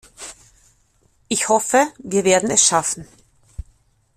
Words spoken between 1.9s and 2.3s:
wir